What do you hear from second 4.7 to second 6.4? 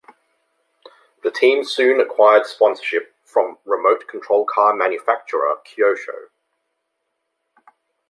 manufacturer Kyosho.